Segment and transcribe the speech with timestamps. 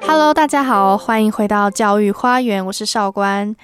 [0.00, 3.54] Hello，大家好，欢迎回到教育花园，我是少官。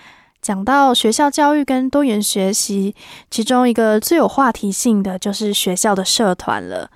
[0.42, 2.94] 讲到学校教育跟多元学习，
[3.30, 6.90] 其中一个最有话题性的就是学校的社团了。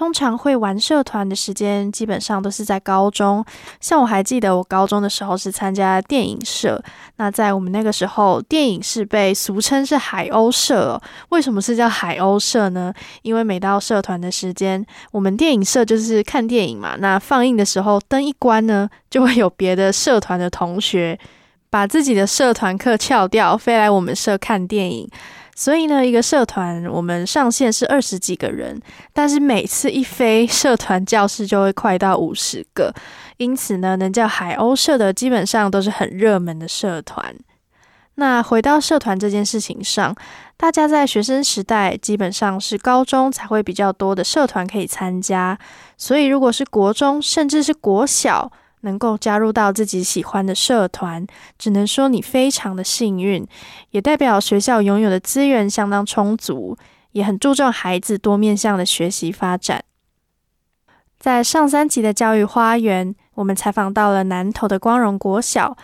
[0.00, 3.44] 通常会玩社团的时间，基本上都是在高中。
[3.80, 6.82] 像我还记得，我高中的时候是参加电影社。
[7.16, 10.98] 那在我们那个时候，电影是被俗称是海鸥社。
[11.28, 12.90] 为什么是叫海鸥社呢？
[13.20, 16.96] 因为每到社团的时间，我们电影社就是看电影嘛。
[16.98, 21.18] 那放映的时候，灯一关呢，就会有别的社团的同学。
[21.68, 25.08] 把自己的社团课翘掉，飞来我们社看电影。
[25.60, 28.80] 所以呢，一个社团我们上线是二十几个人，
[29.12, 32.94] 但是每次一飞，社团教室就会快到五十个。
[33.36, 37.36] 因此呢，能叫海鸥社的基本上都是很热门的社团。
[38.14, 40.16] 那回到社团这件事情上，
[40.56, 45.58] 大家在学生时代基本上是高中才会比较多的社团可以参加，
[45.98, 48.50] 所以如果是国中甚至是国小。
[48.80, 51.26] 能够加入到自己喜欢的社团，
[51.58, 53.46] 只能说你非常的幸运，
[53.90, 56.76] 也代表学校拥有的资源相当充足，
[57.12, 59.84] 也很注重孩子多面向的学习发展。
[61.18, 65.76] 在上三集的教育花园，我们采访到了南投的光荣国小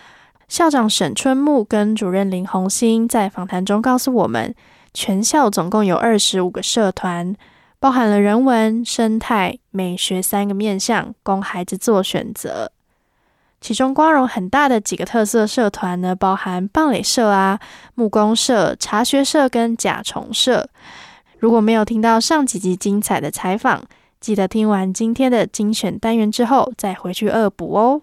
[0.48, 4.54] 校长沈春木跟主任林红星，在访谈中告诉我们，
[4.94, 7.36] 全校总共有二十五个社团。
[7.78, 12.72] 包含了人文、生态、美学三个面向，供孩子做选择。
[13.60, 17.58] 其中光荣很大的几个特色社团呢，包含棒垒社啊、
[17.94, 20.68] 木工社、茶学社跟甲虫社。
[21.38, 23.82] 如果没有听到上几集精彩的采访，
[24.20, 28.02] 记得听完今天的精选单元之后，再回去恶补哦。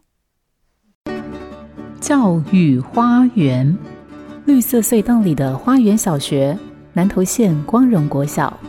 [2.01, 3.77] 教育花园，
[4.45, 6.57] 绿色隧道里的花园小学，
[6.91, 8.59] 南投县光荣国小。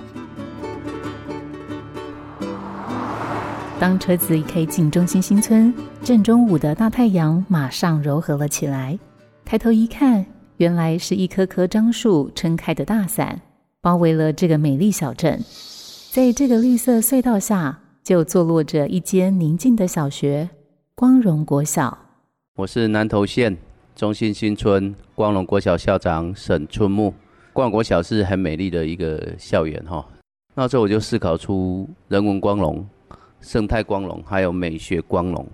[3.84, 5.70] 当车子一开进中心新村，
[6.02, 8.98] 正中午的大太阳马上柔和了起来。
[9.45, 10.24] 抬头一看，
[10.56, 13.39] 原来是一棵棵樟树撑开的大伞，
[13.83, 15.39] 包围了这个美丽小镇。
[16.11, 20.48] 在这个绿色隧道下，就坐落着一间宁静的小学——
[20.96, 21.98] 光荣国小。
[22.56, 23.55] 我是南投县
[23.94, 27.12] 中心新村光荣国小校长沈春木。
[27.52, 30.02] 光荣国小是很美丽的一个校园哈。
[30.55, 32.83] 那时候我就思考出人文光荣。
[33.44, 35.46] 生态光荣，还有美学光荣。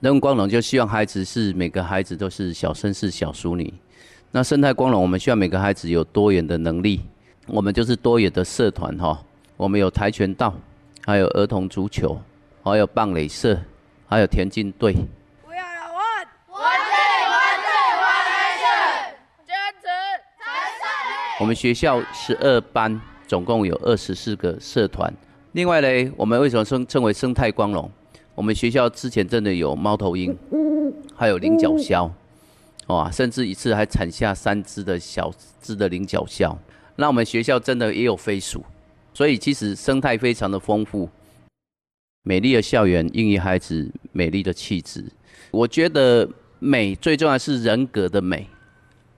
[0.00, 3.72] 人文光荣就希望孩子是每个孩子都是小绅士、小淑女。
[4.30, 7.00] 那生态光荣，我们希望每个孩子有多元的能力。
[7.46, 9.18] 我们就是多元的社团哈。
[9.56, 10.54] 我们有跆拳道，
[11.06, 12.20] 还有儿童足球，
[12.62, 13.58] 还有棒垒社，
[14.06, 14.92] 还有田径队。
[15.42, 15.98] 不要了，我，
[16.52, 16.92] 万岁
[17.32, 17.70] 万岁
[18.02, 18.06] 万
[18.58, 18.66] 岁！
[19.46, 19.88] 坚持
[20.38, 20.44] 才
[20.76, 21.40] 胜利。
[21.40, 25.12] 我们学校十二班，总共有二十四个社团。
[25.52, 27.90] 另外呢，我们为什么称称为生态光荣？
[28.34, 30.36] 我们学校之前真的有猫头鹰，
[31.16, 32.10] 还有菱角鸮，
[32.86, 36.56] 哇，甚至一次还产下三只的小只的菱角鸮。
[36.96, 38.64] 那我们学校真的也有飞鼠，
[39.14, 41.08] 所以其实生态非常的丰富。
[42.22, 45.04] 美丽的校园孕育孩子美丽的气质。
[45.50, 46.28] 我觉得
[46.58, 48.46] 美最重要是人格的美，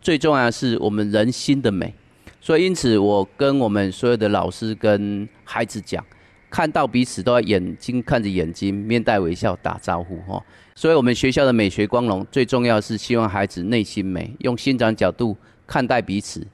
[0.00, 1.92] 最重要是我们人心的美。
[2.40, 6.02] 所以因此，我跟我们所有的老师跟孩子讲。
[6.50, 10.44] 看到彼此都要眼睛看着眼睛，面带微笑打招呼哈。
[10.74, 16.46] 所以，我们学校的美学光荣最重要是希望孩子内心美，用欣赏角度看待彼此。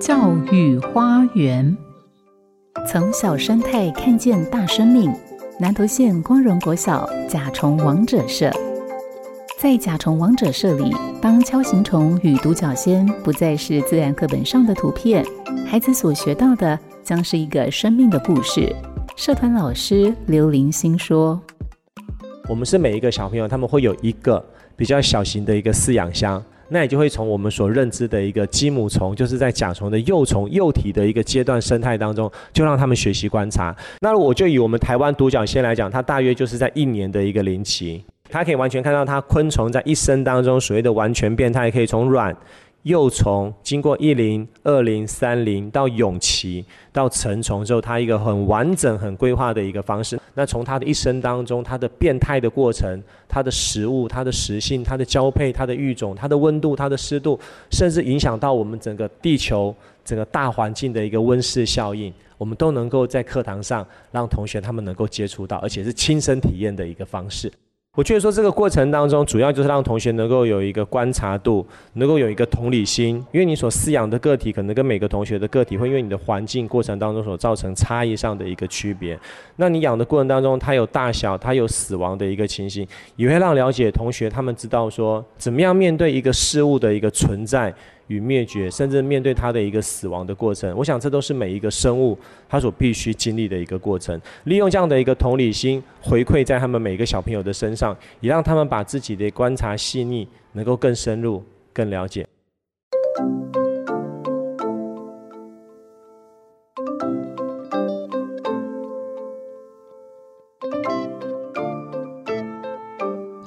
[0.00, 1.76] 教育花园，
[2.86, 5.12] 从小生态看见大生命。
[5.60, 8.48] 南投县光荣国小甲虫王者社，
[9.58, 15.26] 在甲虫王者社里，当锹形虫与独角仙不再是自然课本上的图片，
[15.66, 18.72] 孩子所学到的将是一个生命的故事。
[19.16, 21.40] 社团老师刘林心说
[22.48, 24.44] ：“我们是每一个小朋友，他们会有一个
[24.76, 26.40] 比较小型的一个饲养箱。”
[26.70, 33.74] 那也就会从我们所认知的一个鸡母虫，就是在甲虫的幼虫幼体的一个阶段生态当中，就让他们学习观察。
[34.00, 42.36] 那我就以我们台湾独角仙来讲，它大约就是在一年的一个龄期，它可以完全看到它昆虫在一生当中所谓的完全变态，可以从卵。
[42.88, 50.18] 幼虫经过一零、二零、三零到蛹期到成虫之后，它一个很完整、很规划的一个方式。
[50.32, 57.38] 那从它的一生当中，它的变态的过程、它的食物、它的食性、它的交配、它的育种、它的温度、它的湿度，
[57.70, 67.52] 甚至影响到我们整个地球整个大环境的一个温室效应，我们都能够在课堂上让同学他们能够接触到，而且是亲身体验的一个方式。
[67.98, 79.18] 我觉得说这个过程当中，主要就是让同学能够有一个观察度，能够有一个同理心，因为你所饲养的个体可能跟每个同学的个体会因为你的环境过程当中所造成差异上的一个区别。
[79.56, 82.86] 那你养的过程当中，它有大小，它有死亡的一个情形，
[83.16, 87.74] 也会让了解同学他们知道说怎么样面对一个事物的一个存在。
[88.08, 92.18] 与灭绝，甚至面对它的一个死亡的过程，我想这都是每一个生物
[92.48, 94.20] 它所必须经历的一个过程。
[94.44, 102.26] 利用这样的一个同理心回馈在他们每个小朋友的身上，也让他们把自己的观察细腻，能够更深入、更了解。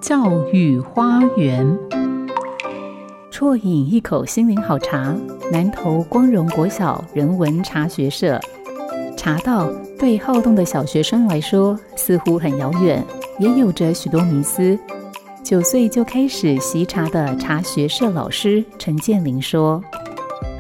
[0.02, 2.01] 教育花园。
[3.42, 5.16] 啜饮一口心灵好茶，
[5.52, 8.40] 南投光荣国小人文茶学社。
[9.18, 9.68] 茶道
[9.98, 13.04] 对好动的小学生来说似乎很遥远，
[13.40, 14.78] 也有着许多迷思。
[15.44, 19.84] 九岁就开始习茶的茶学社老师陈建林说：“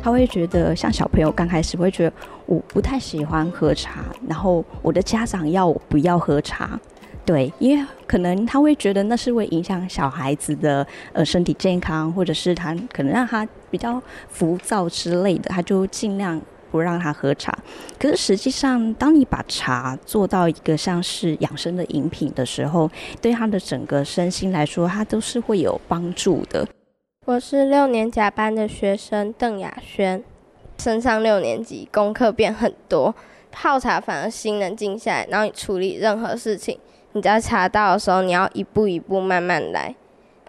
[0.02, 2.14] 他会觉得，像小朋友刚开始会觉得
[2.48, 6.80] 我不太喜欢喝茶，然后我的家长要我不要喝茶。”
[7.24, 16.42] 对，因为可能他会觉得那是会影响小孩子的呃身体健康，或者是他可能让他比较浮躁之类的，他就尽量
[16.72, 17.56] 不让他喝茶。
[18.00, 22.90] 可是实际上，当你把茶做到一个像是养生的饮品的时候，
[23.22, 26.68] 对他的整个身心来说，他都是会有帮助的。
[27.28, 30.24] 我是六年甲班的学生邓雅轩，
[30.80, 33.14] 升上六年级，功课变很多，
[33.52, 36.80] 泡茶反而心能静下来，然后你处理任何事情。
[37.14, 39.94] 你在茶道的时候，你要一步一步慢慢来，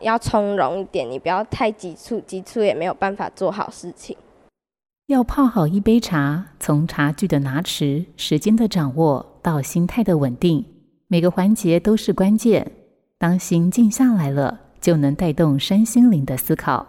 [0.00, 4.17] 要从容一点，你不要太急促，急促也没有办法做好事情。
[5.06, 10.64] 要泡好一杯茶，从茶具的拿持、时间的掌握到心态的稳定，
[11.09, 12.70] 每个环节都是关键。
[13.19, 16.87] 当心静下来了，就能带动身心灵的思考。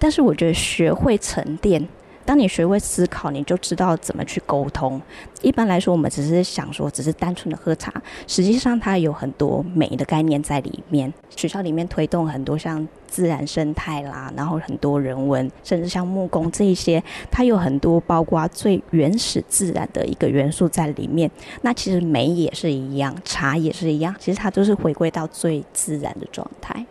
[0.00, 1.88] 但是我觉得学会沉淀。
[2.28, 5.00] 当你学会思考，你就知道怎么去沟通。
[5.40, 7.90] 一般来说，我们只是想说，只是单纯的喝茶，
[8.26, 11.10] 实际上它有很多美的概念在里面。
[11.34, 21.30] 学校里面推动很多像自然生态啦，然后很多人文，甚至像木工这一些，它有很多包括最原始自然的一个元素在里面。
[21.62, 26.84] 那其实美也是一样，茶也是一样，其实它都是回归到最自然的状态。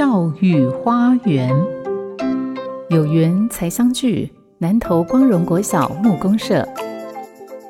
[0.00, 1.54] 教育花园
[2.88, 6.66] 有缘才相聚，南投光荣国小木工社。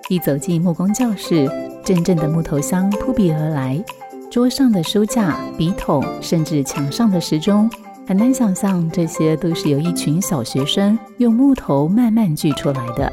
[0.08, 1.50] 一走进木工教室，
[1.84, 3.84] 阵阵的木头香扑鼻而来。
[4.30, 7.68] 桌上的书架、笔筒，甚至墙上的时钟，
[8.06, 13.12] 很难想象这些都是由一群小学生用木头慢慢锯出来的。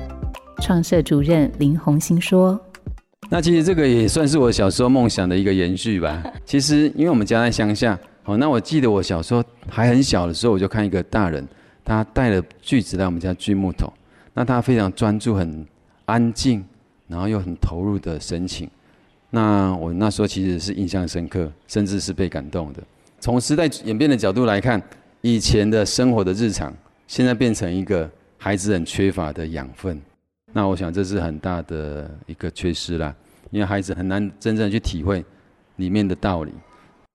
[0.61, 2.59] 创社主任林红星说
[3.31, 6.23] ：“那其实这个也算是我小时候梦想的一个延续吧。
[6.45, 11.47] 其实因为我们家在乡下。”哦，那我记得我小时候还很小的时候，我就看一个大人，
[11.85, 13.91] 他带了锯子来我们家锯木头。
[14.33, 15.65] 那他非常专注、很
[16.03, 16.63] 安静，
[17.07, 18.69] 然后又很投入的神情。
[19.29, 22.83] 那我那时候其实是印象深刻，甚至是被感动的。
[23.21, 24.81] 从时代演变的角度来看，
[25.21, 26.73] 以前的生活的日常，
[27.07, 29.99] 现在变成一个孩子很缺乏的养分。
[30.51, 33.15] 那我想这是很大的一个缺失啦，
[33.51, 35.23] 因为孩子很难真正去体会
[35.77, 36.51] 里面的道理。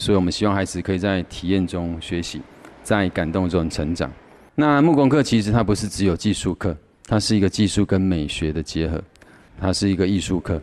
[0.02, 2.42] 所以我们希望孩子可以在体验中学习，
[2.82, 4.11] 在感动中成长。
[4.56, 9.00] 那木工课其实它不是只有技术课，它是一个技术跟美学的结合，
[9.61, 10.61] 它是一个艺术课，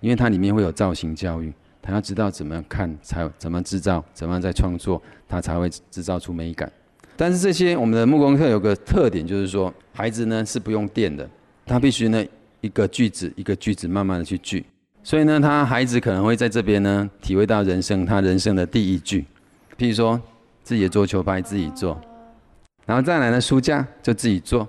[0.00, 6.68] 因为它里面会有造型教育，他要知道怎么样看，才怎么制造，怎么样在创作，他才会制造出美感。
[7.16, 11.30] 但是这些我们的木工课有个特点，就是说孩子呢是不用电的，
[11.64, 12.20] 他必须呢
[12.60, 14.66] 一个句子一个句子慢慢的去锯。
[15.04, 19.24] 所以呢，他孩子可能会在这边呢，体会到人生他人生的第一句，
[19.76, 20.20] 譬如说
[20.62, 22.00] 自己的桌球拍自己做，
[22.86, 24.66] 然后再来呢书架就自己做。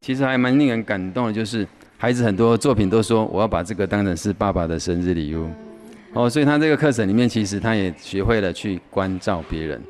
[0.00, 1.66] 其实还蛮令人感动的，就是
[1.96, 5.48] 孩子很多作品都说我要把这个当成是爸爸的生日礼物。
[6.12, 9.80] 哦，所以他这个课程里面，其实他也学会了去关照别人。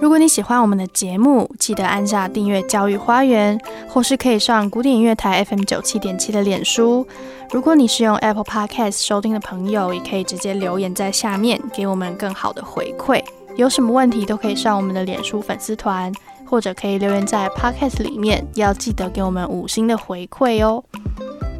[0.00, 7.06] 如果你喜欢我们的节目，记得按下订阅教育花园，或是可以上古典音乐台 FM 九七点七的脸书。
[7.50, 13.22] 如果你是用 Apple Podcast 收听的朋友，也可以直接留言在下面，给我们更好的回馈。
[13.56, 16.10] 有什么问题都可以上我们的脸书粉丝团，
[16.46, 20.82] 或者可以留言在 Podcast 里面，要记得给我们五星的回馈哦。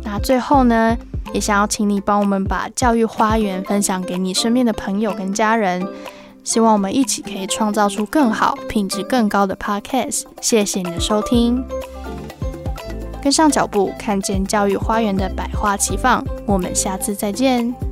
[0.02, 0.96] 那最后呢，
[1.34, 5.86] 也想要请你帮我们把教育花园分享给你身边的朋友跟家人。
[6.42, 10.24] 希望我们一起可以创造出更好、品质更高的 Podcast。
[10.40, 11.64] 谢谢你的收听，
[13.22, 16.24] 跟上脚步，看见教育花园的百花齐放。
[16.46, 17.89] 我们下次再见。